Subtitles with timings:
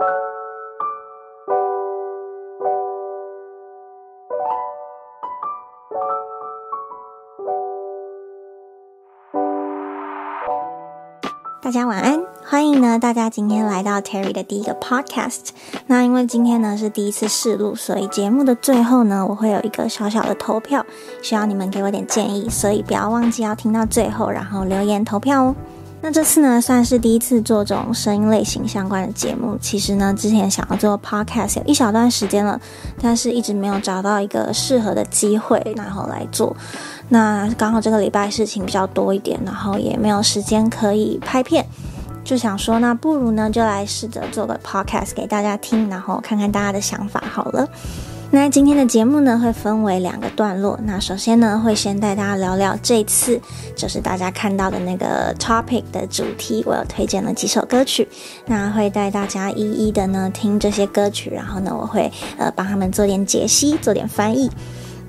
[0.00, 0.06] 大
[11.70, 15.50] 家晚安，欢迎呢大家今天来到 Terry 的第一个 Podcast。
[15.86, 20.86] 那因为今天呢是第一次试录，所以节目的最后呢我会有一个小小的投票，
[21.22, 25.54] 需要你们给我点建议，所以不要忘记要听到最后，然后留言投票哦。
[26.02, 29.56] 那这次呢算是第一次做这种声音类型相关的节目。
[29.60, 32.58] 其实呢之前想要做 Podcast 有一小段时间了，
[33.00, 36.56] 但是一直没有找到一个适合的机会，然后来做。
[37.08, 41.66] 那刚好这个礼拜事情比较多一点，然后也没有时间可以拍片，
[42.24, 47.68] 就想说，那不如呢就来试着做个 podcast 给大家听，然后看看大家的想法好了。
[48.32, 53.40] 那今天的节目呢会分为两个段落，那首先呢会先带大家聊聊这次
[53.74, 58.08] 就是大家看到的那个 topic 的主题，我有推荐了几首歌曲，
[58.46, 64.48] 那会带大家一一的呢听这些歌曲，然后呢我会呃帮他们做点解析，做点翻译。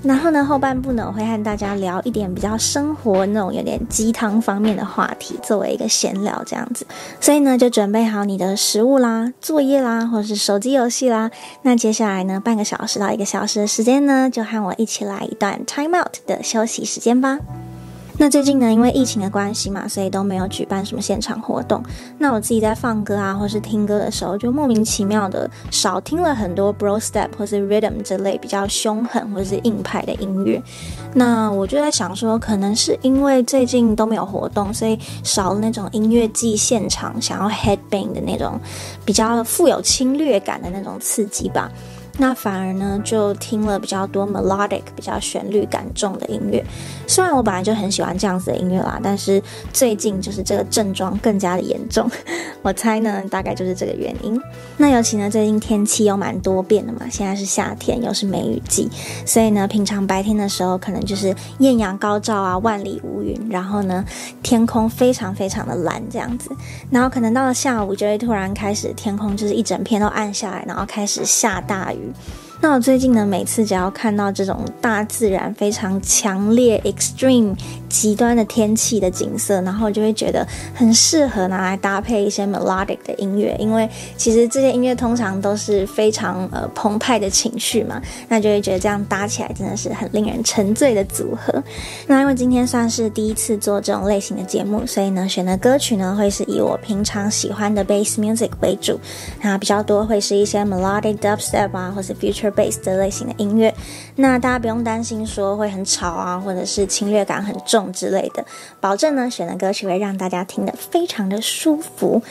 [0.02, 6.84] 然后呢，后半部呢，我会和大家聊一点比较生活那种有点鸡汤方面的话题，作为一个闲聊这样子。
[7.20, 11.30] 所以呢，就准备好你的食物啦、作业啦，或者是手机游戏啦。
[11.62, 17.38] 那接下来呢，半个小时到一个小时的时间呢，就和我一起来一段 time out 的休息时间吧。
[18.18, 21.82] 那最近呢，因为疫情的关系嘛，所以都没有举办什么现场活动。
[22.18, 30.62] 那我自己在放歌啊，或是听歌的时候，就莫名其妙的少听了很多 bro step 或是 rhythm 这类比较凶狠或者是硬派的音乐。
[31.14, 38.60] 那我就在想说，可能是因为最近都没有活动，所以少了那种音乐季现场想要 headbang 的那种
[39.04, 41.70] 比较富有侵略感的那种刺激吧。
[42.18, 46.62] 那反而呢，就听了比较多 melodic、比较旋律感重的音乐。
[47.06, 52.10] 虽然我本来就很喜欢这样子的音乐啦，但是最近就是这个症状更加的严重。
[52.62, 54.40] 我猜呢，大概就是这个原因。
[54.76, 58.90] 那尤其呢，最近天气又蛮多变的嘛，现在是夏天，又是梅雨季，
[59.24, 64.04] 所以呢，平常白天的时候可能就是艳阳高照啊，万里无云，然后呢，
[64.42, 66.50] 天空非常非常的蓝这样子。
[66.90, 72.01] 然后可能到了下午，就会突然开始天空就是一整片都暗下来，然后开始下大雨。
[72.02, 72.51] to.
[72.62, 77.56] 那我最近呢，每次只要看到这种大自然非常强烈、extreme、
[77.88, 91.60] 极端的天气的景色，然后就会觉得很适合拿来搭配一些 melodic 的音乐，因为其实这些音乐通常都是非常呃澎湃的情绪嘛，那就会觉得这样搭起来真的是很令人沉醉的组合。
[92.06, 99.00] 那因为今天算是第一次做这种类型的节目，所以呢，选的歌曲呢会是以我平常喜欢的 bass music 为主，
[99.42, 103.74] 那比较多会是一些 melodic dubstep 啊，或是 future bass 的类型的音乐。
[104.16, 107.92] 那大家不用担心说会很吵啊，或者是侵略感很重。
[107.92, 108.44] 之类的，
[108.80, 112.22] 保证呢，选的歌曲会让大家听得非常的舒服。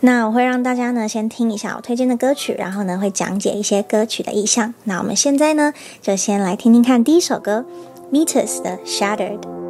[0.00, 4.74] 那我会让大家呢先听一下我推荐的歌曲，然后呢会讲解一些歌曲的意象。
[4.84, 5.72] 那我们现在呢
[6.02, 7.64] 就先来听听看第一首歌
[8.12, 9.65] ，Meters 的 Shattered。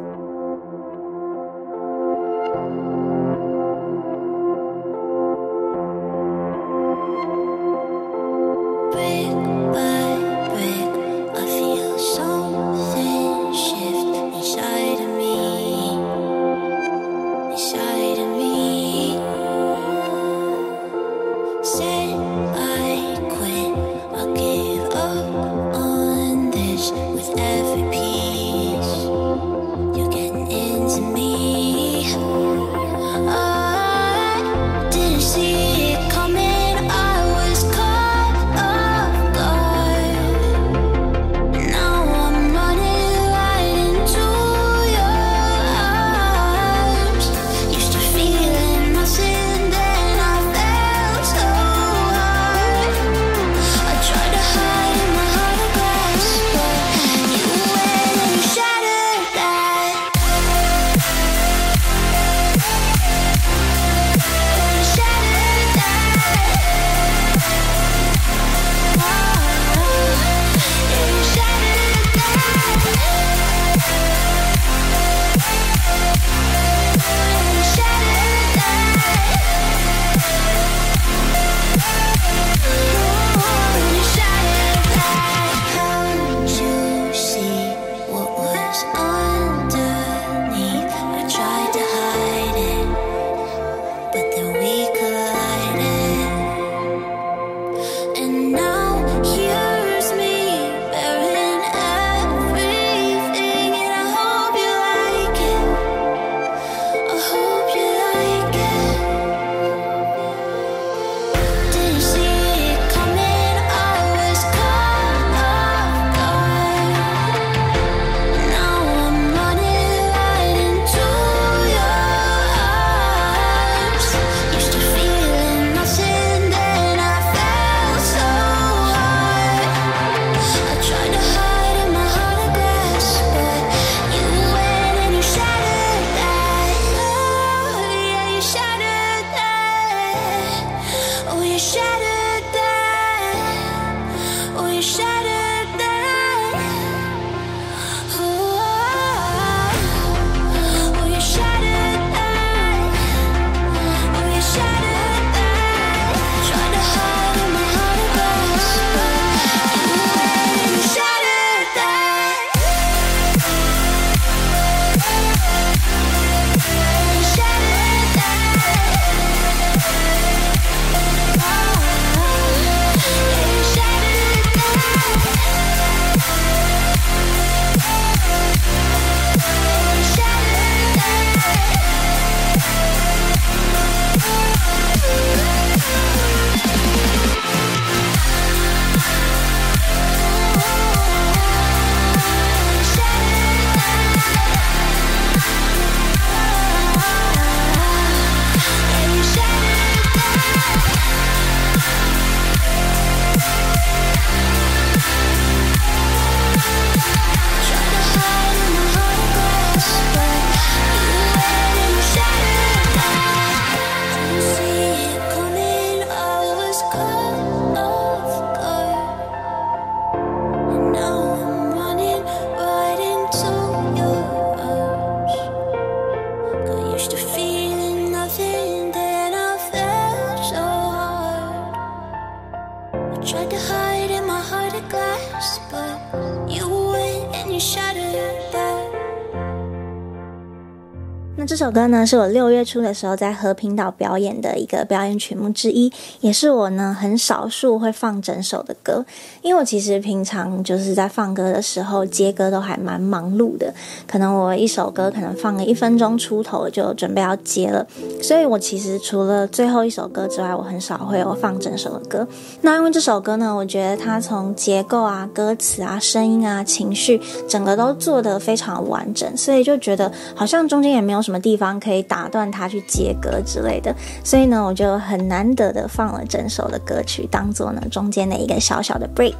[241.97, 245.91] 呢，是我六月初的时候在和平岛表演的一个表演曲目之一，
[246.21, 249.03] 也是我呢很少数会放整首的歌。
[249.41, 253.73] 因为我其实平常就是在放歌的时候接歌都还蛮忙碌的，
[254.07, 257.83] 可能我一首歌可能放个一分钟出头就准备要接了，
[258.21, 262.27] 所以我其实除了最后一首歌之外，我很少会有放整首的歌。
[262.61, 271.39] 那因为这首歌呢，我觉得它从结构啊、歌词啊、声音啊、情绪，整个都做得非常完整，所以就觉得好像中间也没有什么。
[271.47, 279.33] 地方可以打断他去接歌之类的，所以呢，我就很难得的放了整首的歌曲，当做呢中间的一个小小的 break。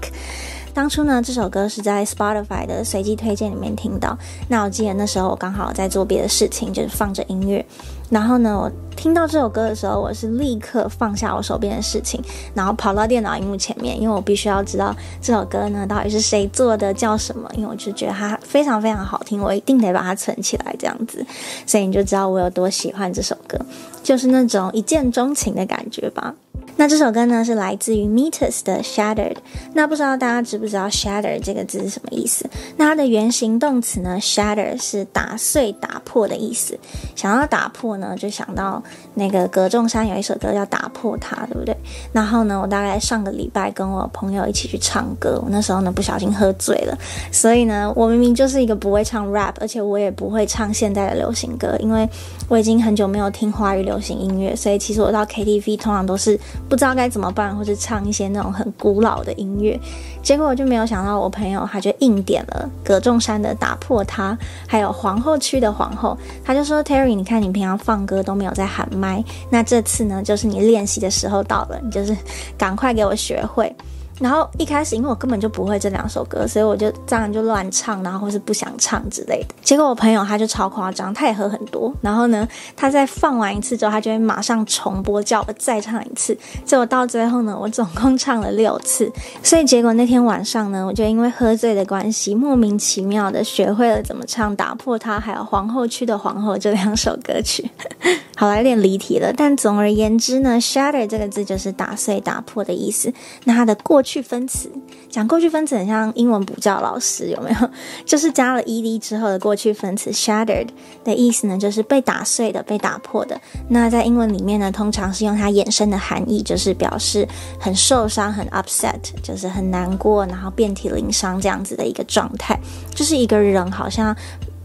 [0.78, 4.16] 当初呢，这首歌是在 Spotify 的随机推荐里面听到，
[4.48, 7.66] 那我记得那时候我刚好在做别的事情，就是放着音乐。
[8.12, 21.26] 然后呢，我听到这首歌的时候，我是立刻放下我手边的事情，然后跑到电脑荧幕前面，因为我必须要知道这首歌呢到底是谁做的，叫什么，因为我就觉得它非常非常好听，我一定得把它存起来，这样子，
[21.66, 23.60] 所以你就知道我有多喜欢这首歌，
[24.04, 26.36] 就是那种一见钟情的感觉吧。
[26.80, 29.38] 那这首歌呢，是来自于 Meters 的 Shattered。
[29.74, 32.48] 那不知道大家知不知道 Shattered 这个字是什么意思？
[32.78, 36.80] 那它的原型动词呢，Shatter 是打碎、打破的意思。
[37.16, 38.84] 想要打破呢，就想到
[39.18, 41.76] 那个葛仲山有一首歌叫《打破它》，对不对？
[42.14, 46.98] 然后呢，我大概上个礼拜跟我朋友一起去唱歌，我那时候呢不小心喝醉了，
[47.32, 52.08] 所以呢，我明明就是一个不会唱 rap，而且我也不会唱现代的流行歌，因为
[52.48, 56.40] 我已经很久没有听华语流行音乐，所以其实我到 KTV 通常都是。
[56.70, 59.80] 不知道该怎么办，或者唱一些那种很古老的音乐，
[60.28, 64.34] 结果我就没有想到，我朋友他就硬点了葛仲山的《打破他》，
[64.68, 72.14] 还有皇后区的皇后，他就说：“Terry，你看你平常放歌都没有在喊麦，那这次呢，就是你练习的时候到了，你就是
[72.58, 73.74] 赶快给我学会。”
[74.20, 79.56] 然后一开始，因为我根本就不会这两首歌，所以我就这样就乱唱，然后或是不想唱之类的。
[79.62, 81.94] 结果我朋友他就超夸张，他也喝很多。
[82.02, 86.38] 然后呢，他在放完一次之后，他就会马上重播叫我再唱一次。
[86.66, 89.12] 结果到最后呢，我总共唱了六次。
[89.44, 97.70] 所以结果那天晚上呢，我就因为喝醉的关系，莫名其妙的学会了怎么唱《打破它》还有《皇后区的皇后》这两首歌曲。
[98.36, 99.34] 好，来有点离题了。
[99.36, 103.12] 但总而言之呢，shatter 这个字就是打碎、打破的意思。
[103.46, 104.72] 那它的过去分词，
[105.10, 107.70] 讲过去分词很像英文补教老师，有没有？
[108.06, 110.70] 就是加了 ed 之后的过去分词 shattered
[111.04, 113.38] 的意思呢，就是被打碎的、被打破的。
[113.68, 117.28] 那在英文里面呢，通常是用它衍生的含义，就是表示
[117.60, 122.58] 很受伤、很 upset，就是很难过，然后遍体鳞伤这样子的一个状态，
[122.96, 124.16] 就是一个人好像。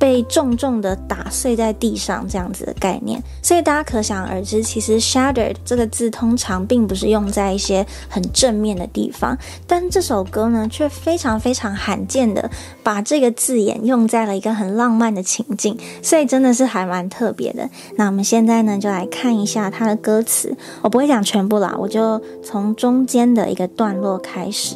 [0.03, 12.51] 被重重的打碎在地上，这样子的概念，所以大家可想而知，其实 shattered 这个字通常并不是用在一些很正面的地方，但这首歌呢，却非常非常罕见的
[12.83, 17.71] 把这个字眼用在了一个很浪漫的情境，所以真的是还蛮特别的。
[17.95, 24.75] 那我们现在呢，就来看一下它的歌词，我不会讲全部啦，我就从中间的一个段落开始。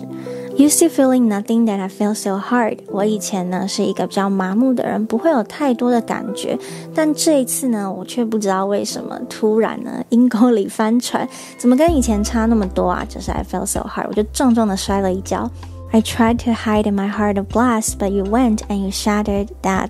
[0.58, 2.78] Used to feeling nothing that I feel so hard。
[2.88, 6.58] 我以前呢是一个比较麻木的人，不会有太多的感觉。
[6.94, 13.04] 但这一次呢，我却不知道为什么突然呢 阴沟里翻船，怎么跟以前差那么多啊？
[13.06, 15.50] 就是 I feel so hard，我就重重的摔了一跤。
[15.96, 19.88] I tried to hide in my heart of glass, but you went and you shattered that。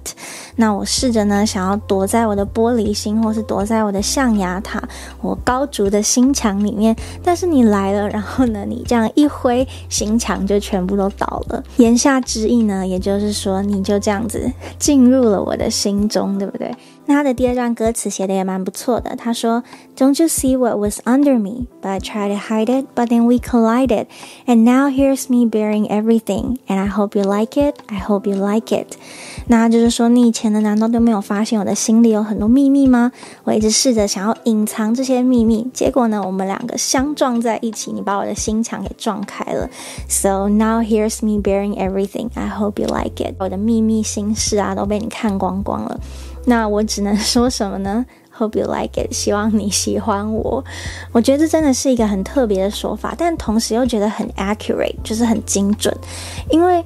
[0.55, 4.81] 那我试着呢，想要躲在我的玻璃心，或是躲在我的象牙塔，
[5.21, 6.95] 我高筑的心墙里面。
[7.25, 11.61] 但是你来了，然后呢，你这样一挥，心墙就全部都倒了。
[11.79, 14.49] 言下之意呢，也就是说，你就这样子
[14.79, 16.73] 进入了我的心中，对不对？
[17.07, 19.17] 那他的第二段歌词写的也蛮不错的。
[19.17, 19.63] 他说
[19.97, 21.67] ：“Don't you see what was under me?
[21.81, 24.07] But I tried to hide it, but then we collided,
[24.47, 26.59] and now here's me bearing everything.
[26.67, 27.77] And I hope you like it.
[27.87, 28.97] I hope you like it.”
[29.49, 33.13] 那就是说，你以前的难道都没有发现我的心里有很多秘密吗？
[33.45, 39.71] 我一直试着想要隐藏这些秘密，结果呢，我们两个相撞在一起，你把我的心墙给撞开了。
[40.09, 42.31] So now here's me bearing everything.
[42.35, 43.37] I hope you like it.
[43.39, 46.01] 我的秘密心事啊，都被你看光光了。
[46.47, 48.07] 那我只能说什么呢
[48.39, 50.65] ？Hope you like it，希望你喜欢我。
[51.13, 55.95] 我觉得这真的是一个很特别的说法，但同时又觉得很 accurate，就是很精准，
[56.49, 56.83] 因为。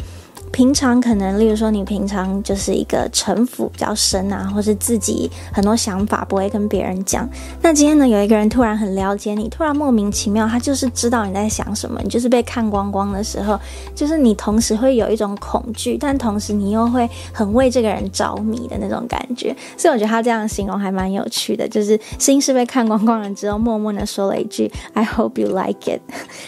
[0.53, 7.29] 平常可能，例如说，你平常就是一个城府比较深啊，或是自己很多想法不会跟别人讲。
[7.63, 13.59] 那今天呢，有一个人突然很了解你，突然莫名其妙，他就是知道你在想什么，你就是被看光光的时候，
[13.95, 19.55] 就是你同时会有一种恐惧，但同时你又会很为这个人着迷的那种感觉。
[19.77, 26.01] 所以我觉得他这样形容还蛮有趣的，就是心是被看光光了之后，默默的说了一句 “I hope you like it”。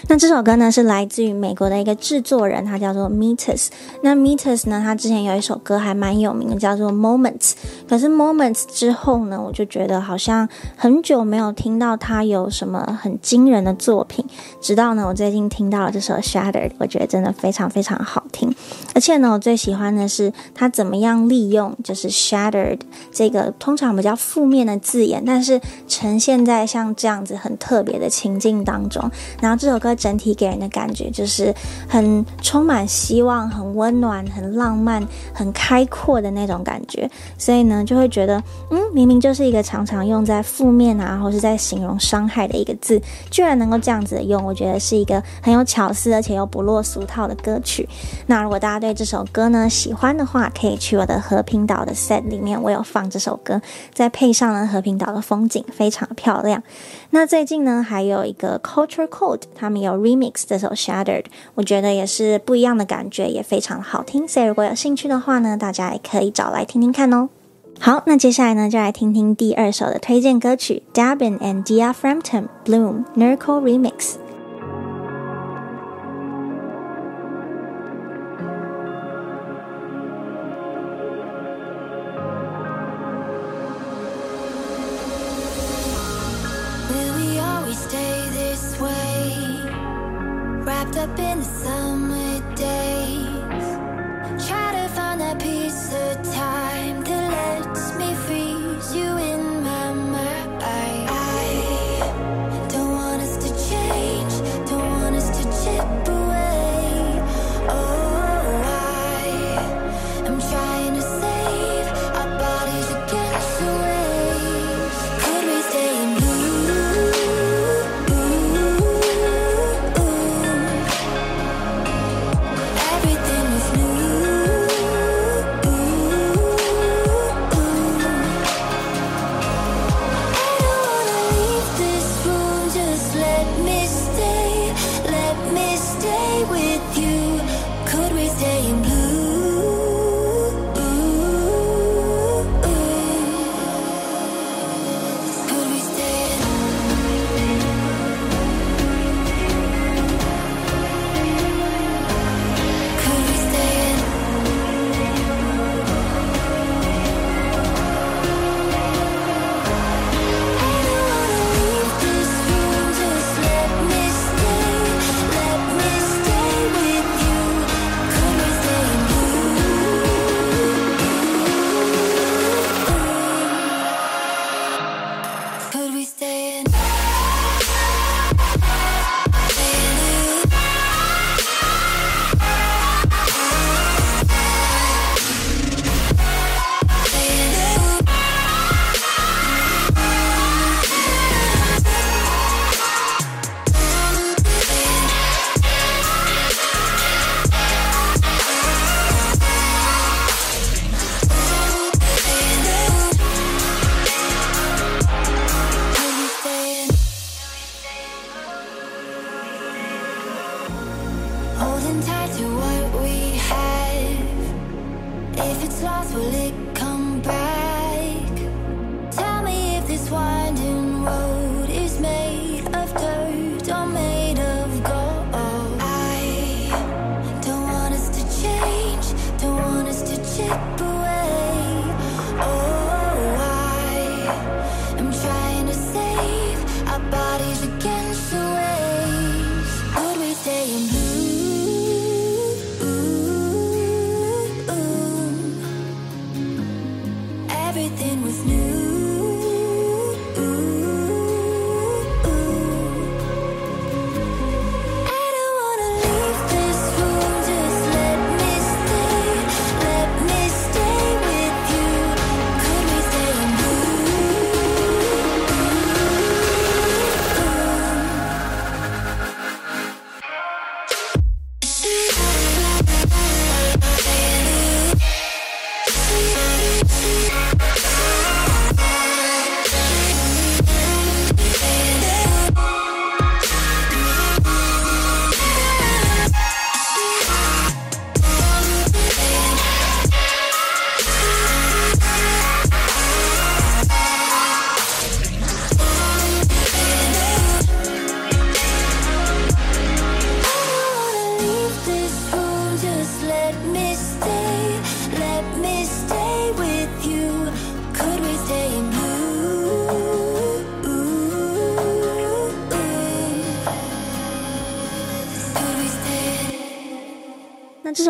[0.08, 3.68] 那这首歌呢，是来自于美国的一个制作人，他叫做 Metis。
[4.00, 4.80] 那 Meters 呢？
[4.82, 7.52] 他之前有一首歌还蛮有名的，叫做 Moments。
[7.88, 14.24] 可是 Moments 之后呢，我就觉得好像很久没有听到他有什么很惊人的作品。
[14.60, 18.52] 直到呢，我最近听到了这首 Shattered，我觉得真的非常非常好听。
[18.94, 22.80] 而且呢，我最喜欢的是他怎么样利用就是 Shattered
[23.12, 29.08] 这个通常比较负面的字眼，但是呈现在像这样子很特别的情境当中。
[29.40, 31.54] 然后这首歌整体给人的感觉就是
[31.88, 33.81] 很充满希望，很温。
[33.82, 47.88] 温暖、很浪漫、很开阔的那种感觉，所以呢，就会觉得，嗯，明明就是一个常常用在负面啊，或是在形容伤害的一个字，居然能够这样子用，我觉得是一个很有巧思，而且又不落俗套的歌曲。
[48.26, 53.60] 那如果大家对这首歌呢喜欢的话，可以去我的和平岛的 set 里面，我有放这首歌，
[53.92, 56.62] 再配上了和平岛的风景，非常漂亮。
[57.10, 61.24] 那最近呢，还有一个 Culture Code，他们有 remix 这首 Shattered，
[61.54, 67.28] 我觉得也是不一样的感觉，也非常好听，所以如果有兴趣的话呢，大家也可以找来听听看哦。
[67.80, 73.92] 好，那接下来呢，就来听听第二首的推荐歌曲《Dabin and Dia Frampton Bloom n i r c o Remix》。
[90.94, 91.91] Up in the sun.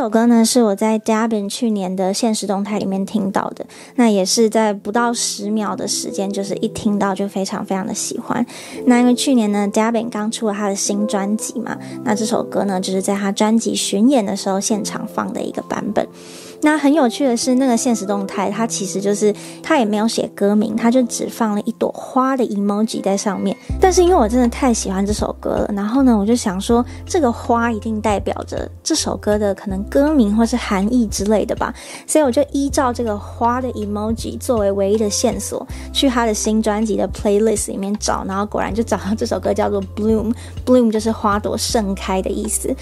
[0.02, 8.44] 首歌呢，是我在 Dabin 去年的现实动态里面听到的，那也是在不到十秒的时间，就是一听到就非常非常的喜欢。
[8.86, 16.04] 那因为去年呢，Dabin 刚出了他的新专辑嘛，那这首歌呢，就是在他专辑巡演的时候现场放的一个版本。
[16.64, 23.56] 那很有趣的是，那个现实动态，它其实就是它也没有写歌名，它就只放了一朵花的 emoji 在上面。
[23.80, 31.74] 但是因为我真的太喜欢这首歌了，然后呢，我就想说，这个花一定代表着这首歌的可能歌名或是含义之类的吧。
[32.06, 42.72] 所以我就依照这个花的 emoji 作为唯一的线索，去他的新专辑的 playlist 里面找，然后果然就找到这首歌叫做 Bloom，Bloom 就是花朵盛开的意思。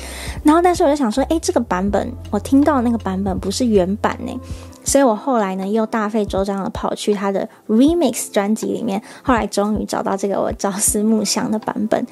[0.42, 3.69] 然后但是我就想说，诶，这个版本我听到的那个版本不是。
[3.70, 4.38] 原版呢？
[4.82, 12.04] 所以我后来呢，又大费周章的跑去他的 remix 专辑里面，后来终于找到这个我朝思暮想的版本。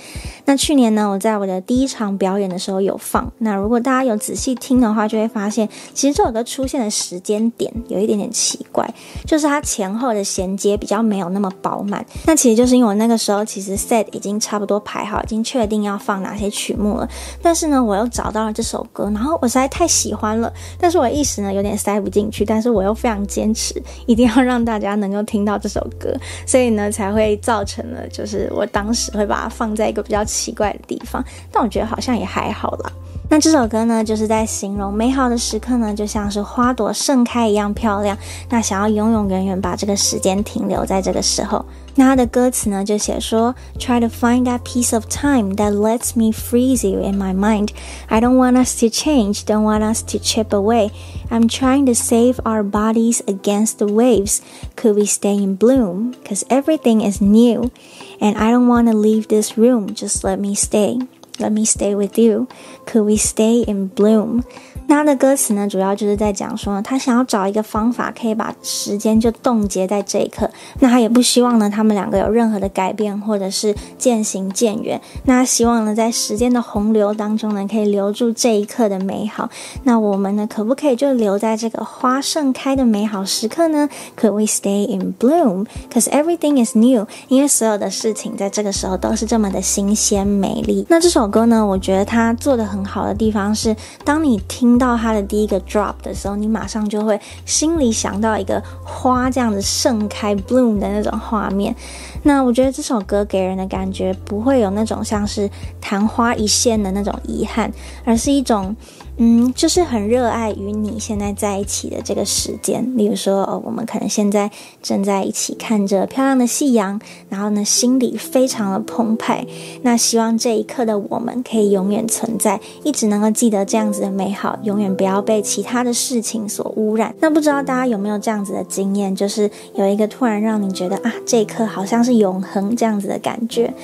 [0.44, 3.33] 那去年呢，我在我的第一场表演的时候有放。
[3.38, 8.88] 那如果大家有仔细听的话，就会发现，其实这首歌出现的时间点有一点点奇怪，
[9.25, 12.05] 就是它前后的衔接比较没有那么饱满。
[12.27, 17.09] 那其实就是因为我那个时候其实 set 已经差不多排好，已经确定要放哪些曲目了。
[17.42, 22.69] 但是呢，我又找到了这首歌，然后我实在太喜欢了，但是我一时呢有点塞不进去，但是。
[22.69, 26.15] 我又非常坚持，一定要让大家能够听到这首歌，
[26.47, 32.93] 所以呢，才会造成了就是我当时会把它放在一个比较奇怪的地方，但我觉得好像也还好啦。
[33.31, 38.17] 那这首歌呢，就是在形容美好的时刻呢，就像是花朵盛开一样漂亮。
[38.51, 41.65] 那想要永永远远把这个时间停留在这个时候。
[41.98, 47.70] 那它的歌词呢，就写说：Try to find that piece of time that lets me freeze you in my mind.
[48.08, 50.89] I don't want us to change, don't want us to chip away.
[51.30, 54.42] I'm trying to save our bodies against the waves.
[54.76, 56.16] Could we stay in bloom?
[56.26, 57.72] Cause everything is new.
[58.20, 59.94] And I don't want to leave this room.
[59.94, 60.98] Just let me stay.
[61.39, 62.48] Let me stay with you.
[62.88, 64.46] Could we stay in bloom?
[64.88, 70.51] 那他的歌词呢，主要就是在讲说，他想要找一个方法，可以把时间就冻结在这一刻。
[70.81, 74.98] 那他也不希望呢，他们两个有任何的改变，或者是渐行渐远。
[75.24, 79.51] 那他希望呢，在时间的洪流当中呢，可以留住这一刻的美好。
[79.85, 83.87] 那我们呢，可不可以就留在这个花盛开的美好时刻呢
[84.18, 85.66] ？Could we stay in bloom?
[85.92, 87.07] Cause everything is new.
[87.29, 90.87] 因为所有的事情在这个时候都是这么的新鲜美丽。
[90.88, 94.78] 那这首歌呢，我觉得他做的很好的地方是，当你听。
[94.79, 101.75] 到它的第一个 drop 的时候，你马上就会心里想到一个花这样子盛开 bloom 的那种画面。
[102.23, 107.71] 那我觉得这首歌给人的感觉不会有那种像是昙花一现的那种遗憾，
[108.05, 108.77] 而是一种。
[109.21, 112.97] 嗯，就是很热爱与你现在在一起的这个时间。
[112.97, 114.49] 例如说，哦，我们可能现在
[114.81, 119.45] 正在一起看着漂亮的夕阳，然后呢，心里非常的澎湃。
[119.83, 127.13] 那希望这一刻的我们可以永远存在，一直能够记得这样子的美好，永远不要被其他的事情所污染。
[127.19, 133.75] 那不知道大家有没有这样子的经验，就是有一个突然让你觉得啊，这一刻好像是永恒这样子的感觉。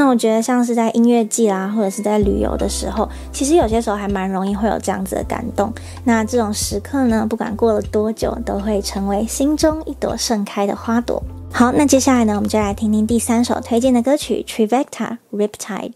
[0.00, 5.70] 那我觉得像是在音乐季啦，或者是在旅游的时候，其实有些时候还蛮容易会有这样子的感动。
[6.04, 11.22] 那这种时刻呢，不管过了多久，都会成为心中一朵盛开的花朵。
[11.52, 15.92] 好，那接下来呢，我们就来听听第三首推荐的歌曲 Trivecta Riptide。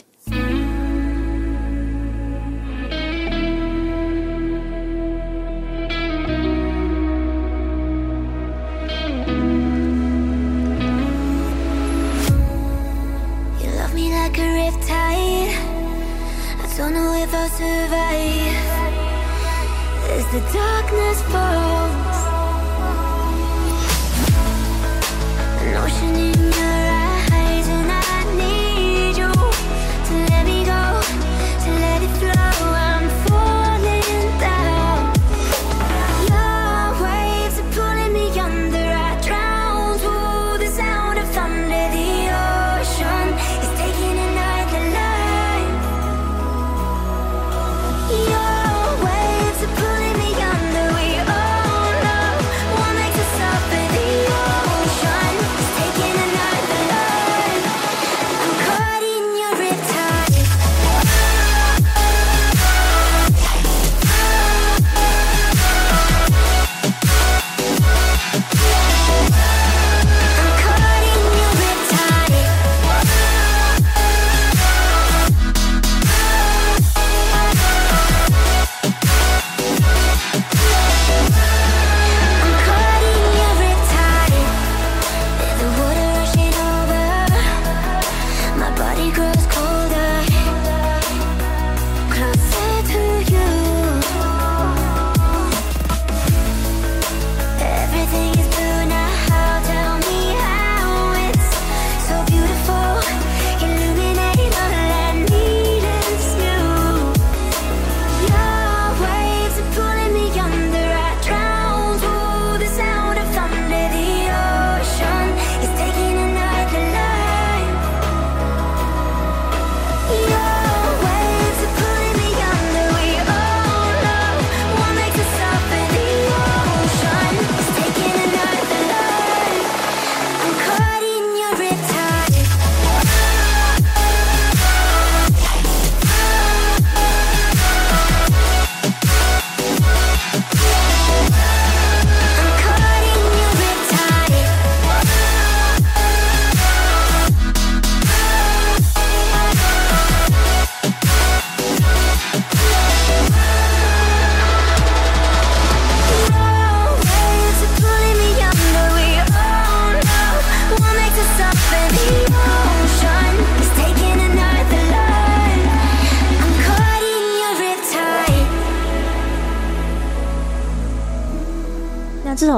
[16.95, 18.55] know if I'll survive
[20.17, 22.24] as the darkness falls.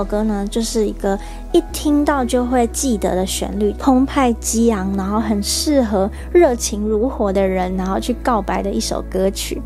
[0.06, 1.18] 歌呢，就是一个
[1.52, 9.60] 一听到就会记得的旋律，澎湃激昂，然后很适合热情如火的人，然后去告白的一首歌曲。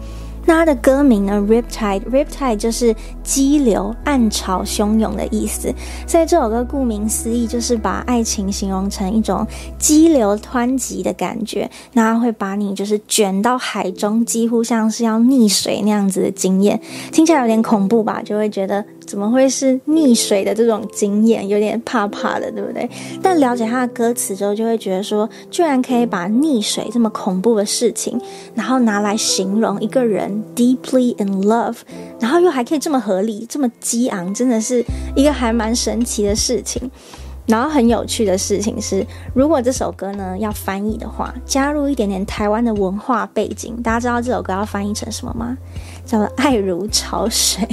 [0.47, 5.73] 那它的歌名呢，Riptide，Riptide 就是激流、暗潮汹涌的意思。
[6.09, 9.47] 所以这首歌顾名思义，就是把爱情形容成一种
[9.79, 11.71] 激流湍急的感觉。
[11.93, 16.81] 那它会把你就是卷到海中，几乎像是要溺水那样子的经验，
[17.13, 18.23] 听起来有点恐怖吧？
[18.25, 18.83] 就会觉得。
[19.11, 22.89] 怎么会是溺水的这种经验，有点怕怕的，对不对？
[23.21, 28.21] 但了解他的歌词之后，就会觉得说，居然可以把溺水这么恐怖的事情，
[28.55, 31.79] 然后拿来形容一个人 deeply in love，
[32.21, 34.85] 然后又还可以这么合理、这么激昂，真的是
[35.17, 36.89] 一个还蛮神奇的事情。
[37.47, 45.59] 然后很有趣的事情是，如果这首歌呢要翻译的话，加入一点点台湾的文化背景，大家知道这首歌要翻译成什么吗？
[46.07, 47.67] 叫做“爱如潮水”。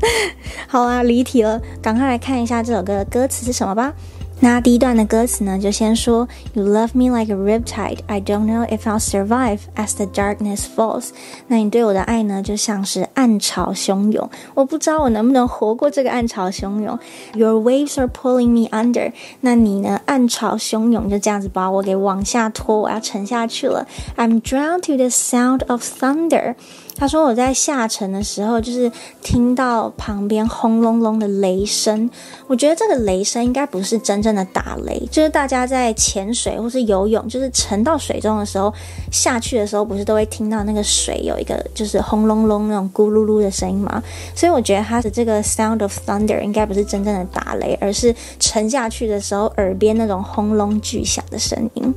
[0.67, 3.93] 好啊，离题了，赶快来看一下这首歌的歌词是什么吧。
[4.41, 10.65] 那第一段的歌词呢，就先说 You love me like a riptide, I don't know if I'll survive as the darkness
[10.75, 11.11] falls。
[11.47, 16.99] 那你对我的爱呢，就像是暗潮汹涌，我不知道我能不能活过这个暗潮汹涌。
[17.33, 19.13] Your waves are pulling me under。
[19.39, 23.87] 那你呢，暗潮汹涌就这样子把我给往下拖，我要沉下去了。
[24.17, 26.55] I'm drowned to the sound of thunder。
[27.00, 32.10] 他说我在下沉的时候，就是听到旁边轰隆隆的雷声。
[32.46, 38.70] 我觉得这个雷声应该不是真正的打雷，就是大家在潜水或是游泳，就是沉到水中的时候，
[39.10, 44.02] 下去的时候不是都会听到那个水有一个就是轰隆隆那种咕噜噜的声音吗？
[44.36, 51.94] 所以我觉得他的这个 sound of thunder 应该不是真正的打雷，而是沉下去的时候耳边那种轰隆巨响的声音。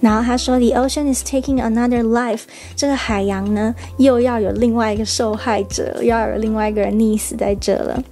[0.00, 2.42] 然后他说：“The ocean is taking another life。”
[2.74, 8.02] 这个海洋呢，又要有另外一个受害者，又要有另外一个人溺死在这了。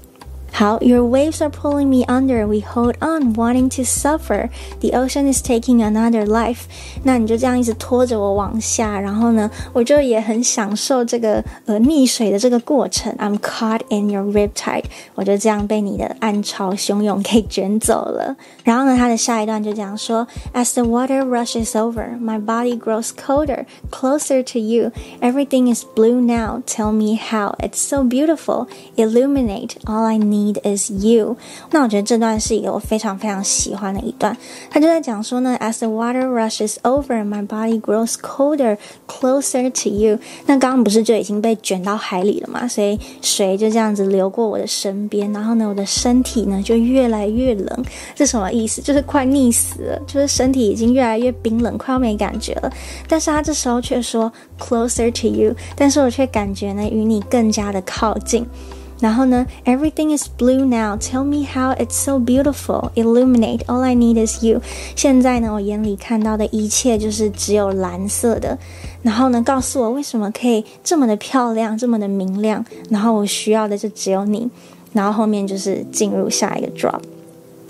[0.55, 2.45] 好，Your waves are pulling me under.
[2.45, 4.51] We hold on, wanting to suffer.
[4.81, 6.65] The ocean is taking another life.
[7.01, 13.11] 那你就这样一直拖着我往下，然后呢，我就也很享受这个呃溺水的这个过程。
[13.17, 14.83] I'm caught in your riptide.
[15.15, 18.35] 我就这样被你的暗潮汹涌给卷走了。
[18.63, 24.91] 然后呢，他的下一段就这样说：As the water rushes over, my body grows colder, closer to you.
[25.19, 26.61] Everything is blue now.
[26.67, 27.55] Tell me how.
[27.57, 28.67] It's so beautiful.
[28.97, 30.36] Illuminate all I need.
[30.38, 31.36] Need is you。
[31.72, 34.36] 那我觉得这段是一个我非常非常喜欢的一段。
[34.70, 40.18] 他就在讲说呢，As the water rushes over, my body grows colder, closer to you。
[40.46, 42.68] 那刚刚不是就已经被卷到海里了嘛？
[42.68, 47.84] 所以水就这样子流过我的身边，然后呢，我的身体呢就越来越冷。
[48.14, 48.80] 这什么意思？
[48.80, 52.72] 就是快溺死了，就是身体已经越来越冰冷，快要没感觉了。
[53.08, 58.46] 但是他这时候却说 closer to you，但是我却感觉呢与你更加的靠近。
[59.00, 60.96] 然后呢，Everything is blue now.
[60.96, 62.90] Tell me how it's so beautiful.
[62.94, 63.64] Illuminate.
[63.66, 64.60] All I need is you.
[64.96, 68.58] 现在呢，我眼里看到的一切就是只有蓝色的。
[69.02, 72.64] 然后呢，告诉我为什么可以这么的漂亮，这么的明亮。
[72.90, 74.50] 然后我需要的就只有你。
[74.92, 77.00] 然后后面就是进入下一个 drop。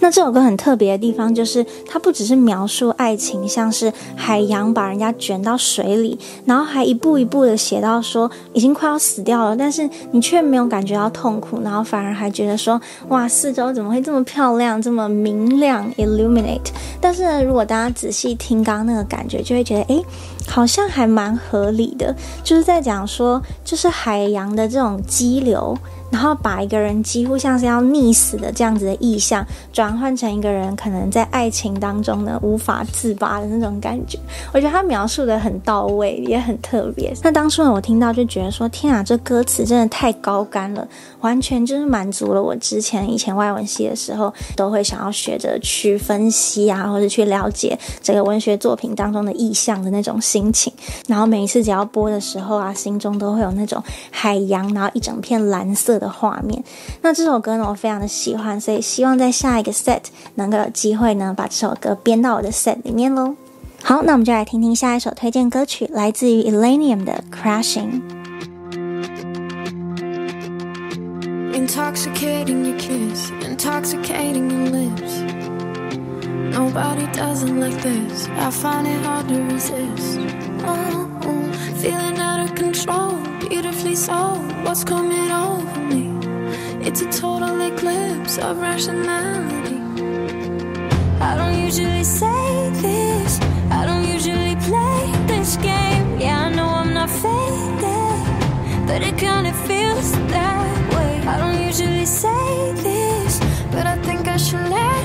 [0.00, 16.70] 那这首歌很特别的地方，就是它不只是描述爱情，像是海洋把人家卷到水里，然后还一步一步的写到说已经快要死掉了，但是你却没有感觉到痛苦，然后反而还觉得说哇，四周怎么会这么漂亮，这么明亮，illuminate。
[17.00, 20.04] 但是呢，如果大家仔细听刚刚那个感觉，就会觉得诶，
[20.46, 25.76] 好像还蛮合理的，就是在讲说，就是海洋的这种激流。
[26.10, 34.18] 然后把一个人几乎像是要溺死的这样子的意象，转换成一个人可能在爱情当中呢无法自拔的那种感觉，
[34.52, 37.14] 我觉得他描述的很到位，也很特别。
[37.22, 40.86] 那当初呢，我听到就觉得说，天啊，这歌词真的太高干了，
[41.20, 50.72] 完全就是满足了我之前以前外文系的时候都会想要学着去分析啊，或者去了解这个文学作品当中的意象的那种心情。
[51.06, 56.62] 然后每一次只要播的时候啊，心中都会有那种海洋，然后一整片蓝色的画面，
[57.02, 60.02] 那这首歌呢，我非常的喜欢，所以希望在下一个 set
[60.34, 63.34] 能够有机会呢，把这首歌编到我的 set 里面喽。
[63.82, 68.00] 好，那我们就来听听下一首推荐歌曲，来自于 Illenium 的 Crashing。
[71.52, 75.22] Intoxicating your kiss, intoxicating your lips.
[76.50, 78.26] Nobody does it like this.
[78.38, 80.18] I find it hard to resist.
[80.66, 81.37] Oh, oh,
[81.80, 84.34] feeling out of control, beautifully so.
[84.64, 86.04] What's coming over me?
[86.84, 89.78] It's a total eclipse of rationality.
[91.20, 93.38] I don't usually say this,
[93.70, 96.18] I don't usually play this game.
[96.18, 101.12] Yeah, I know I'm not fading, but it kinda feels that way.
[101.32, 103.38] I don't usually say this,
[103.70, 104.97] but I think I should let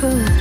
[0.00, 0.37] could.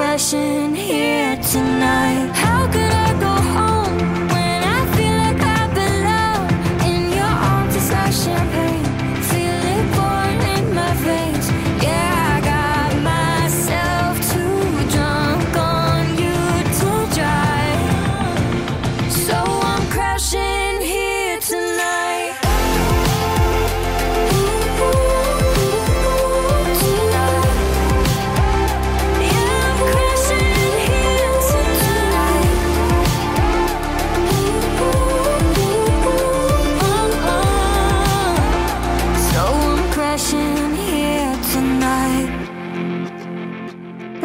[0.00, 2.29] Crashing here tonight.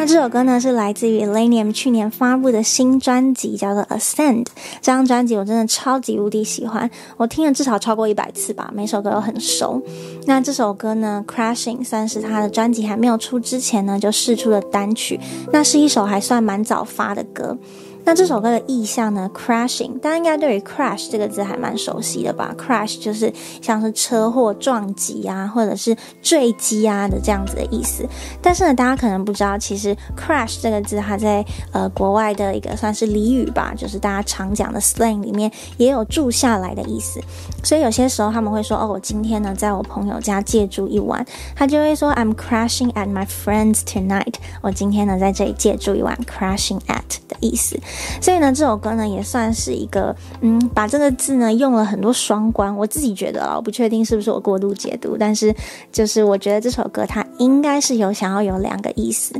[0.06, 4.44] 这首歌呢，是来自于 Elenium 去年发布的新专辑，叫做《Ascend》。
[4.80, 9.82] 这张专辑我真的超级无敌喜欢，我听了至少超过一百次吧，每首歌都很熟。
[10.26, 15.18] 那这首歌呢，《Crashing》算是他的专辑还没有出之前呢，就试出了单曲。
[15.52, 17.58] 那是一首还算蛮早发的歌。
[18.06, 28.06] 那这首歌的意象呢？Crashing，大家应该对于 crash 这个字还蛮熟悉的吧？Crash 就是像是车祸撞击啊，或者是坠机啊的这样子的意思。
[28.40, 37.20] 但是呢，大家可能不知道，其实 crash 这个字它在呃国外的一个算是俚语吧，就是大家常讲的 slang 里面也有住下来的意思。
[37.64, 47.76] 所以有些时候他们会说：“哦，我今天呢在我朋友家借住一晚。”他就会说：“I'm crashing at my friend's tonight。”我今天呢在这里借住一晚，crashing at 的意思。
[48.20, 52.74] 所以呢，这首歌呢也算是一个，嗯，把这个字呢用了很多双关。
[52.76, 55.54] 我自己觉得啊，我不确定是不是我过度解读，但是
[55.92, 59.34] 就是我觉得这首歌它应该是有想要有两个意思。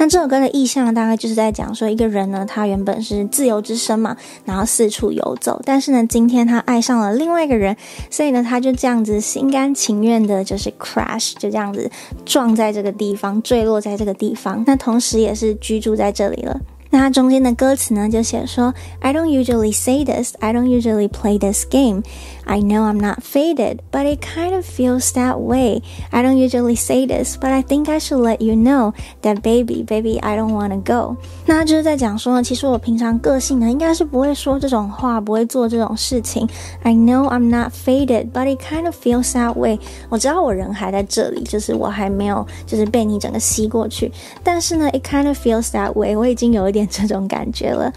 [0.00, 7.76] 那这首歌的意象大概就是在讲说，一个人呢，他原本是自由之身嘛，然后四处游走，但是呢，今天他爱上了另外一个人，
[8.08, 11.90] 所以呢，他就这样子心甘情愿的，就是 crash，就这样子
[12.24, 16.60] 撞在这个地方，坠落在这个地方，那同时也是居住在这里了。
[16.89, 22.03] 那它中间的歌词呢，就写说：I don't usually say this, I don't usually play this game.
[22.47, 25.81] I know I'm not faded, but it kind of feels that way.
[26.11, 29.83] I don't usually say this, but I think I should let you know that baby,
[29.83, 31.17] baby, I don't wanna go.
[31.45, 36.47] 那就是在讲说呢，其实我平常个性呢，应该是不会说这种话，不会做这种事情。
[36.83, 39.79] I know I'm not faded, but it kind of feels that way.
[40.09, 44.11] 我知道我人还在这里，就是我还没有，就是被你整个吸过去。
[44.43, 46.15] 但是呢，it kind of feels that way.
[46.15, 47.91] 我已经有一点这种感觉了。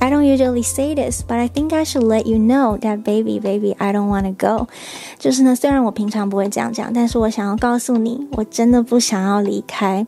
[0.00, 3.38] I don't usually say this, but I think I should let you know that baby,
[3.38, 4.66] baby, I don't wanna go.
[5.18, 10.04] 就是呢，虽然我平常不会这样讲，但是我想要告诉你，我真的不想要离开。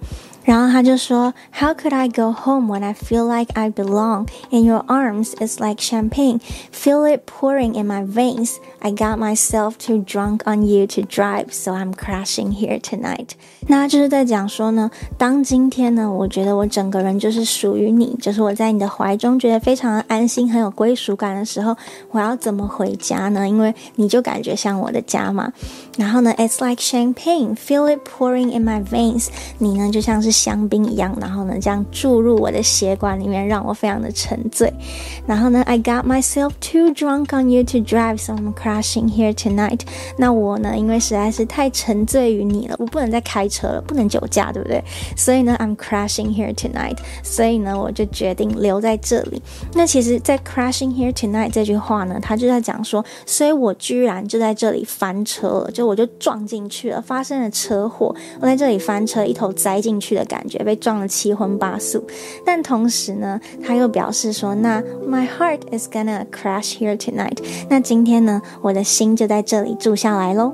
[0.48, 5.32] 然后他就说，How could I go home when I feel like I belong in your arms?
[5.38, 8.56] It's like champagne, feel it pouring in my veins.
[8.80, 13.30] I got myself too drunk on you to drive, so I'm crashing here tonight.
[13.66, 21.74] 那就是在讲说呢，当今天呢，我觉得我整个人就是属于你，就是我在你的怀中觉得非常的安心，很有归属感的时候，
[22.10, 23.48] 我要怎么回家呢？
[23.48, 25.50] 因为你就感觉像我的家嘛。
[25.99, 29.27] 然后呢，It's like champagne, feel it pouring in my veins.
[29.59, 34.73] 你呢就像是香槟一样，然后呢这样注入我的血管里面，让我非常的沉醉。
[35.27, 39.81] 然后呢，I got myself too drunk on you to drive, so I'm crashing here tonight.
[40.17, 43.59] 那我呢，因为实在是太沉醉于你了，我不能再开车。
[43.59, 44.81] 了，不能酒驾，对不对？
[45.17, 46.95] 所以呢，I'm crashing here tonight。
[47.21, 49.41] 所以呢，我就决定留在这里。
[49.73, 58.15] 那其实，在 crashing here tonight 这句话呢，他就在讲说，所以我居然就在这里翻车了，就我就撞进去了，发生了车祸。
[58.39, 62.05] 我在这里翻车，一头栽进去的感觉，被撞得七荤八素。
[62.45, 67.37] 但同时呢，他又表示说，那 My heart is gonna crash here tonight。
[67.69, 70.53] 那今天呢，我的心就在这里住下来喽。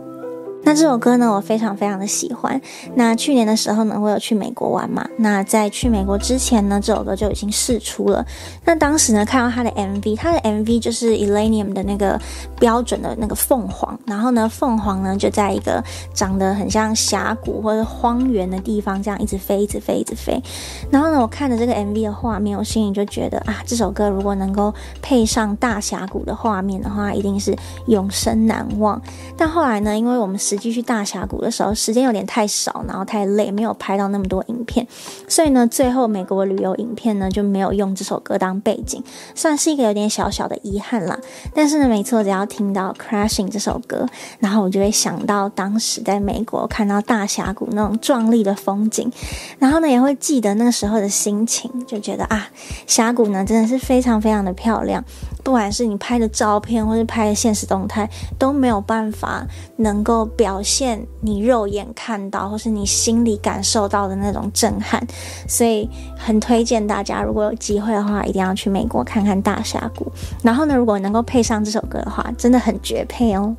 [0.66, 2.60] 那这首歌呢，我非常非常的喜欢。
[2.96, 5.08] 那去年的时候呢，我有去美国玩嘛。
[5.16, 8.26] 那在去美国之前呢，这首歌就已经试出了。
[8.66, 12.20] 那当时呢，看到他的 MV，他的 MV 就是 Illenium 的那个
[12.60, 13.98] 标准的那个凤凰。
[14.08, 15.84] 然后呢，凤凰呢就在一个
[16.16, 20.42] 长得很像峡谷或者荒原的地方，这样一直飞，一直飞，一直飞。
[20.90, 27.56] 然后呢，我看着这个 MV 的画面，我心里就觉得啊，这首歌如果能够配上大峡谷的画面的话，一定是
[27.86, 29.00] 永生难忘。
[29.38, 34.88] 但后来呢，因为我们是实际去大峡谷的时候，时间有点太少，然后太累，没有拍到那么多影片，
[35.28, 39.04] 所以呢，最后美国旅游影片呢就没有用这首歌当背景，
[39.36, 41.20] 算是一个有点小小的遗憾啦。
[41.54, 44.08] 但是呢，每次我只要听到《Crashing》这首歌，
[44.40, 49.12] 然后我就会想到当时在美国看到大峡谷那种壮丽的风景，
[49.60, 52.48] 然后呢，也会记得那个时候的心情，就觉得啊，
[52.88, 55.04] 峡谷呢真的是非常非常的漂亮。
[55.44, 59.46] 不管是你拍的照片，或是拍的现实动态，都没有办法
[59.78, 65.02] 能够表表现你肉眼看到或是你心里感受到的那种震撼，
[65.48, 70.06] 所以很推荐大家，如果有机会的话，一定要去美国看看大峡谷。
[70.44, 73.56] 然后呢，如果能够配上这首歌的话，真的很绝配哦。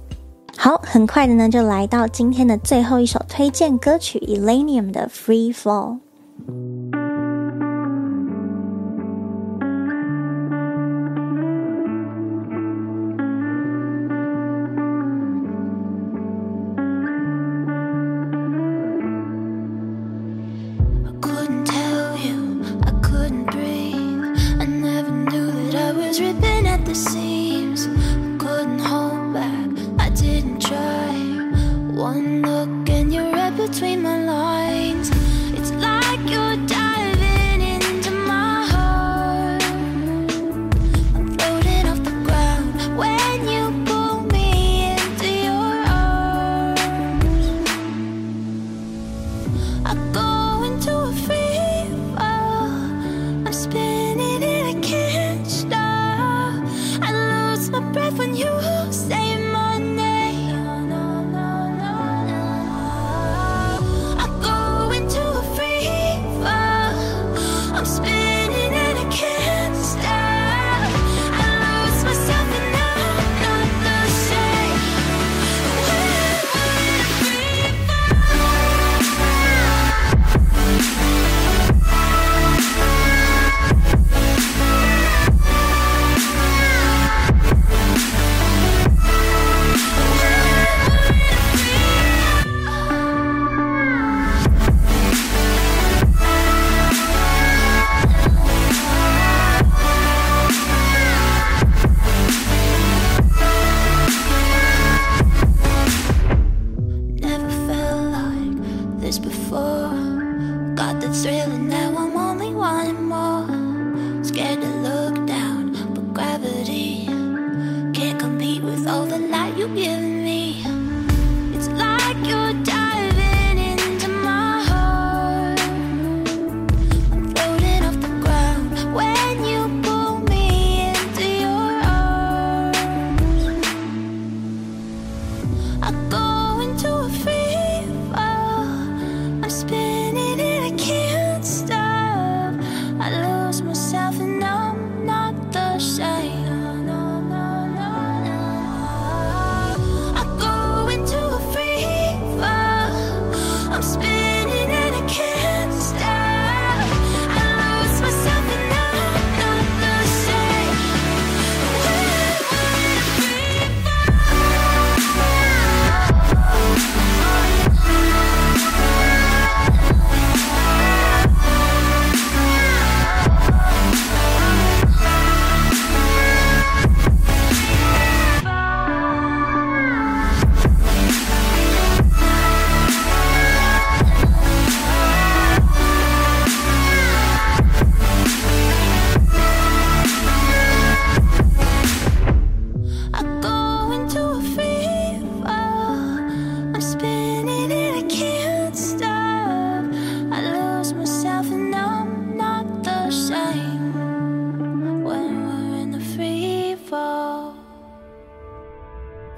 [0.57, 6.06] 好，很快的呢，就来到今天的最后一首推荐歌曲，Elenium 的 Free Fall。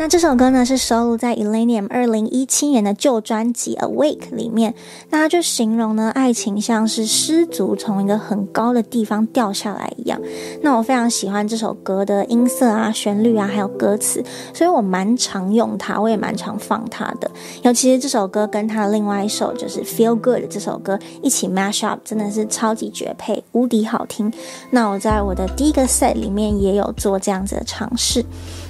[0.09, 4.75] 这首歌呢是收录在 Illenium 二零一七年的旧专辑《Awake》里面。
[5.11, 10.19] 那它就形容呢，爱情像是失足从一个很高的地方掉下来一样。
[10.63, 17.31] 那我非常喜欢这首歌的音色啊、旋律啊，还有歌词，所以我蛮常用它，我也蛮常放它的。
[17.63, 24.33] 尤其是这首歌跟它的另外一首就是《Feel Good》这首歌一起 mash up，真的是超级绝配，无敌好听。
[24.71, 28.25] 那我在我的第一个 set 里面也有做这样子的尝试。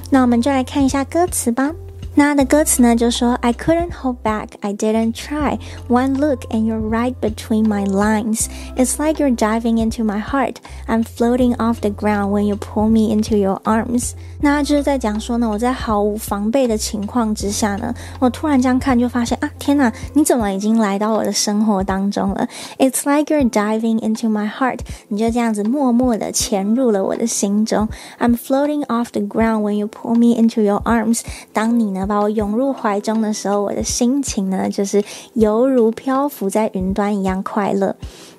[0.10, 1.72] 那我们就来看一下歌词吧。
[2.16, 5.58] 那的歌词呢，就说 I couldn't hold back, I didn't try.
[5.88, 8.50] One look and you're right between my lines.
[8.78, 10.58] It's like you're diving into my heart.
[10.86, 14.14] I'm floating off the ground when you pull me into your arms.
[14.41, 24.79] 那就是在讲说呢，我在毫无防备的情况之下呢，我突然这样看就发现啊，天哪，你怎么已经来到我的生活当中了？It's like you're diving into my heart.
[25.09, 27.89] 你就这样子默默的潜入了我的心中。
[28.19, 31.23] I'm floating off the ground when you pull me into your arms.
[31.53, 35.03] 当你呢，把我拥入怀中的时候，我的心情呢，就是
[35.35, 37.97] 犹如漂浮在云端一样快乐。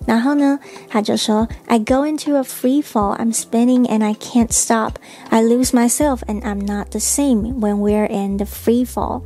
[0.09, 0.59] 然后呢，
[0.89, 4.95] 他就说：“I go into a free fall, I'm spinning and I can't stop.
[5.31, 9.23] I lose myself and I'm not the same when we're in the free fall.”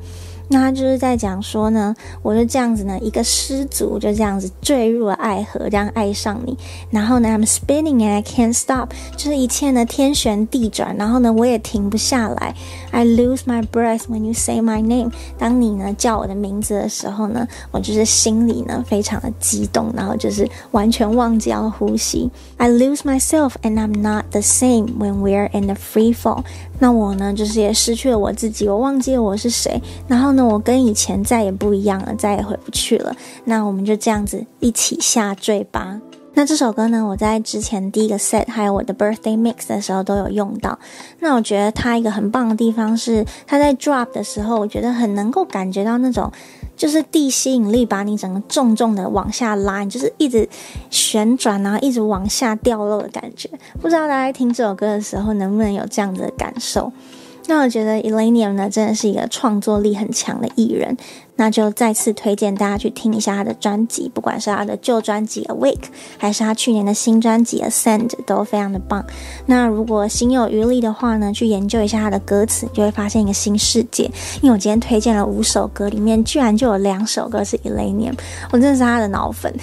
[0.50, 6.58] 那他就是在讲说呢，我就这样子呢，一个失足就这样子坠入了爱河，这样爱上你。
[6.92, 10.96] 然后呢，I'm spinning and I can't stop，就是一切呢天旋地转。
[10.98, 12.56] 然后呢，我也停不下来。
[12.92, 15.12] I lose my breath when you say my name。
[15.38, 22.30] 当你呢叫我的名字的时候呢，我就是心里呢非常的激动，然后就是完全忘记要呼吸。
[22.58, 26.44] I lose myself and I'm not the same when we're in the free fall。
[26.84, 29.82] 那我呢就是也失去了我自己，我忘记了我是谁。
[30.06, 33.16] 然后呢，我跟以前再也不一样了，再也回不去了。
[33.46, 36.02] 那我们就这样子一起下坠吧。
[36.34, 40.78] 那这首歌呢，我在之前第一个 set 还有我的 birthday mix 的时候都有用到。
[41.20, 46.30] 那我觉得它一个很棒的地方是，它在 drop 的时候，我觉得很能够感觉到那种
[46.84, 50.46] 就是地吸引力把你整个重重的往下拉，你就是一直
[50.90, 53.50] 旋转，然后一直往下掉落的感觉。
[53.82, 56.92] 不知道大家听这首歌的时候能不能有这样子的感受？
[57.48, 60.98] 那我觉得 Illenium 呢，真的是一个创作力很强的艺人，
[61.36, 65.86] 那就再次推荐大家去听一下他的专辑，不管是他的旧专辑 Awake，
[66.18, 69.04] 还是他去年的新专辑 Ascend，都非常的棒。
[69.48, 74.04] 那如果心有余力的话呢，去研究一下他的歌词，就会发现一个新世界。
[74.42, 78.14] 因为我今天推荐了五首歌，里面居然就有两首歌是 Illenium，
[78.52, 79.54] 我真的是他的脑粉。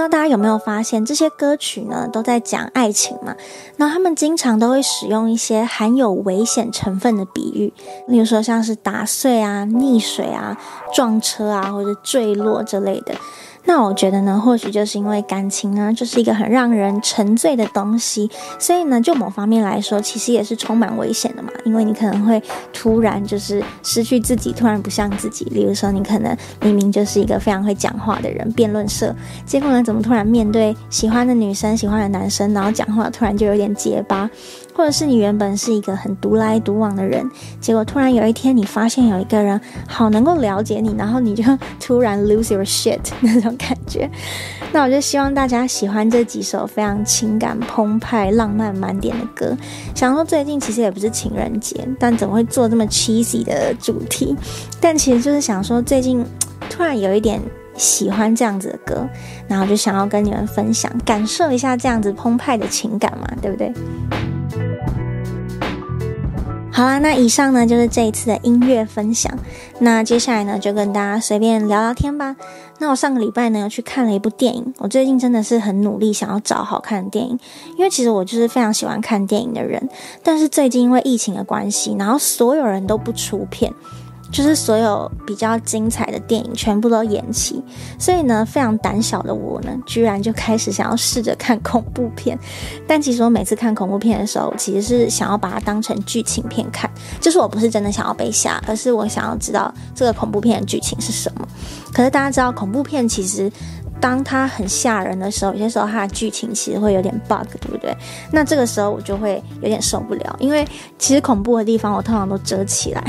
[0.00, 3.36] 不知道大家有没有发现，这些歌曲呢都在讲爱情嘛？
[3.76, 7.70] 那他们经常都会使用一些含有危险成分的比喻，
[8.08, 10.56] 例如说像是打碎啊、溺水啊、
[10.94, 13.14] 撞车啊，或者坠落之类的。
[13.64, 21.50] 那我觉得呢，或许就是因为感情呢，就是一个很让人沉醉的东西，所以呢，就某方面来说，其实也是充满危险的嘛。
[21.64, 22.42] 因为你可能会
[22.72, 25.44] 突然就是失去自己，突然不像自己。
[25.46, 34.28] 例如说，你可能明明就是一个非常会讲话的人，辩论社，结果呢，怎么突然面对喜欢的女生、喜欢的男生，然后讲话突然就有点结巴。
[34.74, 37.28] 或者是你原本是一个很独来独往的人，
[37.60, 41.44] 结果突然有一天你发现有一个人好能够了解你，然后你就
[41.78, 44.10] 突然 lose your shit 那种感觉。
[44.72, 49.56] 那我就希望大家喜欢这几首非常情感澎湃、浪漫满点的歌。
[49.94, 54.36] 想说最近其实也不是情人节，但怎么会做这么 cheesy 的主题？
[54.80, 56.24] 但其实就是想说最近
[56.68, 57.40] 突然有一点
[57.80, 59.08] 喜欢这样子的歌，
[59.48, 63.72] 然后就想要跟你们分享，感受一下这样子澎湃的情感嘛，对不对？
[66.72, 69.36] 好啦，那以上呢就是这一次的音乐分享。
[69.80, 72.36] 那接下来呢，就跟大家随便聊聊天吧。
[72.78, 74.72] 那我上个礼拜呢，去看了一部电影。
[74.78, 77.38] 我最近真的是很努力想要找好看的电影，
[77.76, 79.88] 因为其实我就是非常喜欢看电影的人。
[80.22, 83.72] 但是最近因为疫情的关系，然后所有人都不出片。
[84.30, 87.62] 就是所有比较精彩的电影全部都延期，
[87.98, 92.38] 所以呢，非常胆小的我呢，居然就开始想要试着看恐怖片。
[92.86, 101.46] 但其实我每次看恐怖片的时候，其实是想要把它当成剧情片看，就是我不是真的想要被吓，而是我想要知道这个恐怖片的剧情是什么。
[101.92, 103.50] 可是大家知道，恐怖片其实
[104.00, 107.94] 当它很吓人的时候，有些时候它的剧情其实会有点 bug，对不对？
[108.32, 110.66] 那这个时候我就会有点受不了，因为
[110.98, 113.04] 其实恐怖的地方我通常都遮起来。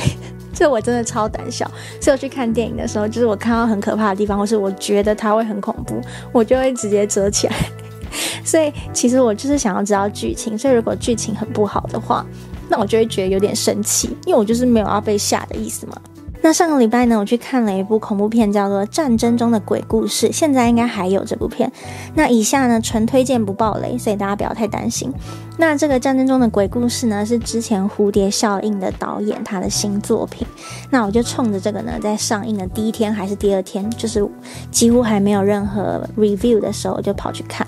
[0.54, 1.66] 这我真的超胆小，
[2.00, 6.00] 所以我去看电影的时候，就是我看到很可怕的地方，或是我觉得它会很恐怖，
[6.32, 7.56] 我就会直接遮起来。
[8.44, 12.26] 所以其实我就是想要知道剧情，所以如果剧情很不好的话，
[12.68, 15.96] 那我就会觉得有点生气，因为我就是没有要被吓的意思嘛。
[16.44, 21.72] 那上个礼拜呢，我去看了一部恐怖片，叫做《战争中的鬼故事》，现在应该还有这部片。
[22.16, 25.14] 那以下呢，纯推荐不爆雷，所以大家不要太担心。
[25.58, 30.48] 那这个《战争中的鬼故事》呢，是之前蝴蝶效应的导演他的新作品。
[30.90, 34.28] 那我就冲着这个呢，在上映的第一天还是第二天，就是
[34.72, 37.66] 几乎还没有任何 review 的时候，我就跑去看。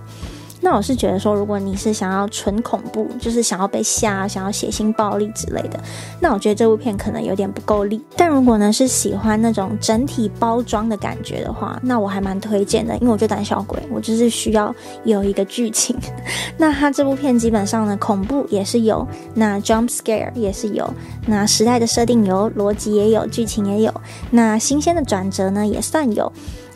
[0.64, 5.78] 那我是觉得说，如果你是想要纯恐怖，就是想要被吓、想要血腥暴力之类的，
[6.22, 8.02] 那我觉得这部片可能有点不够力。
[8.16, 15.96] 但如果呢是喜欢那种整体包装的感觉的话，那我还蛮推荐的，因为我就胆小鬼，我就是需要有一个剧情。
[16.58, 20.90] 那它这部片基本上呢，恐怖也是有，那 jump scare 也是有，
[21.28, 23.94] 那时代的设定有，逻辑也有，剧情也有，
[24.32, 26.32] 那新鲜的转折呢也算有。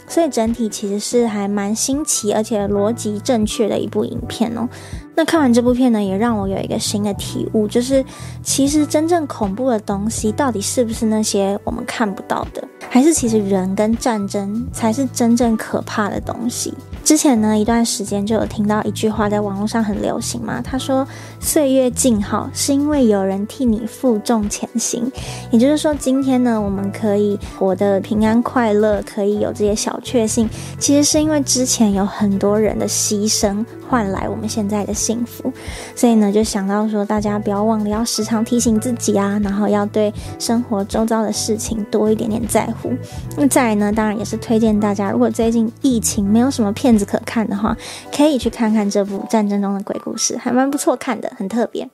[0.08, 4.68] 所以整体其实是还蛮新奇，而且逻辑正确的一部影片哦。
[5.16, 8.06] 那看完这部片呢，也让我有一个新的体悟，就是
[8.44, 16.74] 其实真正恐怖的东西，到底是不是那些我们看不到的，还是其实人跟战争才是真正可怕的东西？
[17.08, 21.08] 之前呢，一段时间就有听到一句话在网络上很流行嘛，他说
[21.40, 25.10] ：“岁月静好，是因为有人替你负重前行。”
[25.50, 30.50] 也就是说，今天呢，我们可以活得平安快乐，可以有这些小确幸，
[30.80, 33.64] 其实是因为之前有很多人的牺牲。
[33.90, 35.52] 换来我们现在的幸福。
[35.96, 42.92] 所以呢，就想到说，大家不要忘了要时常提醒自己啊，然后要对生活周遭的事情多一点点在乎。
[43.36, 47.76] 那再来呢，当然也是推荐大家，如果最近疫情没有什么片子可看的话，
[48.16, 51.90] 可以去看看这部《战争中的鬼故事》，还蛮不错看的，很特别。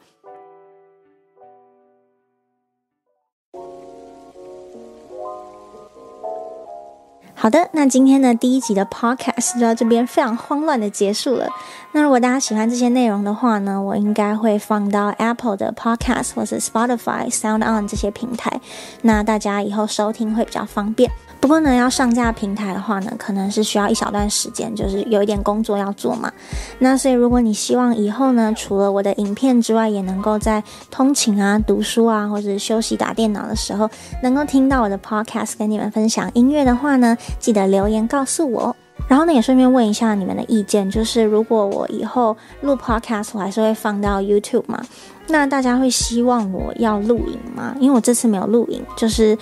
[7.44, 11.46] 好的，那今天的第一集的 podcast 就到这边非常慌乱的结束了。
[11.92, 18.62] 那如果大家喜欢这些内容的话呢，我应该会放到 Apple 的 podcast 或者 Spotify、SoundOn 这些平台，
[19.02, 21.12] 那大家以后收听会比较方便。
[21.44, 26.32] 不过呢，要上架平台的话呢，可能是需要一小段时间，就是有一点工作要做嘛。
[26.80, 33.90] 那所以，如果你希望以后呢，除了我的影片之外，也能够在通勤啊、读书啊，或者休息打电脑的时候，
[34.22, 38.74] 能够听到我的 podcast，跟你们分享音乐的话呢，记得留言告诉我。
[39.10, 44.82] 然后呢，也顺便问一下你们的意见，就是如果我以后录 podcast，我还是会放到 YouTube 嘛？
[45.28, 47.76] 那大家会希望我要录影吗？
[47.82, 49.38] 因为我这次没有录影，就是。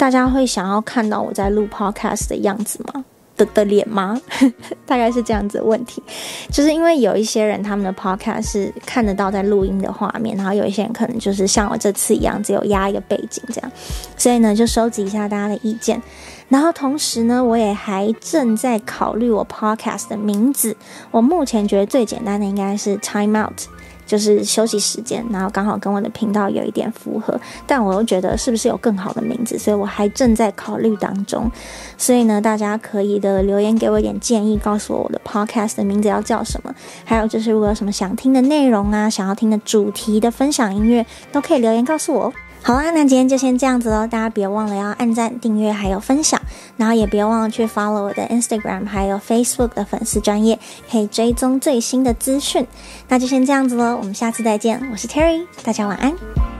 [0.00, 3.04] 大家会想要看到我在录 podcast 的样子吗？
[3.36, 4.18] 的的脸吗？
[4.86, 6.02] 大概是这样子的问题，
[6.50, 13.70] 就是因为有一些人他们的 podcast 是看得到在录音的画面，然后有一些人可能就是像我这次一样，只有压一个背景这样，
[14.16, 16.00] 所以呢就收集一下大家的意见，
[16.48, 20.74] 然后同时呢我也还正在考虑我 podcast 的名字，
[21.10, 23.68] 我目前觉得最简单的应该是 Time Out。
[24.10, 31.48] 就是休息时间，然后刚好跟我的频道有一点符合，但我又觉得是不是有更好的名字，所以我还正在考虑当中。
[31.96, 36.74] 所以呢，大家可以的留言给我一点建议，告诉我我的 podcast 的名字要叫什么。
[37.04, 42.32] 还有就是，如果有什么想听的内容啊，想要听的主题的分享音乐，都可以留言告诉我。
[42.62, 44.06] 好啦，那今天就先这样子喽。
[44.06, 46.40] 大家别忘了要按赞、订阅还有分享，
[46.76, 50.58] 然后也别忘了去 follow 我的 Instagram 还有 Facebook 的粉丝专业，
[50.90, 52.66] 可以追踪最新的资讯。
[53.08, 54.80] 那就先这样子喽，我们下次再见。
[54.92, 56.59] 我是 Terry，大家晚安。